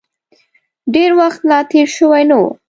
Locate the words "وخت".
1.19-1.41